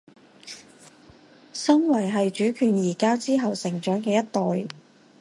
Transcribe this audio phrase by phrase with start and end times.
[1.53, 4.75] 身為喺主權移交之後成長嘅一代